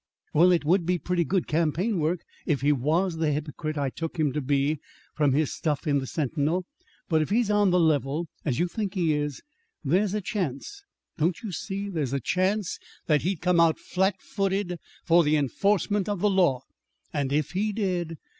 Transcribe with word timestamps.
"Well, 0.33 0.51
it 0.51 0.65
would 0.65 0.87
be 0.87 0.97
pretty 0.97 1.23
good 1.23 1.45
campaign 1.45 1.99
work 1.99 2.21
if 2.47 2.61
he 2.61 2.71
was 2.71 3.17
the 3.17 3.31
hypocrite 3.31 3.77
I 3.77 3.91
took 3.91 4.17
him 4.17 4.33
to 4.33 4.41
be, 4.41 4.79
from 5.13 5.33
his 5.33 5.53
stuff 5.53 5.85
in 5.85 5.99
the 5.99 6.07
Sentinel. 6.07 6.65
But 7.07 7.21
if 7.21 7.29
he's 7.29 7.51
on 7.51 7.69
the 7.69 7.79
level, 7.79 8.27
as 8.43 8.57
you 8.57 8.67
think 8.67 8.95
he 8.95 9.13
is, 9.13 9.43
there's 9.83 10.15
a 10.15 10.19
chance 10.21 10.83
don't 11.19 11.43
you 11.43 11.51
see 11.51 11.87
there's 11.87 12.13
a 12.13 12.19
chance 12.19 12.79
that 13.05 13.21
he'd 13.21 13.41
come 13.41 13.59
out 13.59 13.77
flat 13.77 14.15
footed 14.19 14.79
for 15.05 15.23
the 15.23 15.35
enforcement 15.37 16.09
of 16.09 16.19
the 16.19 16.31
law? 16.31 16.63
And 17.13 17.31
if 17.31 17.51
he 17.51 17.71
did!... 17.71 18.17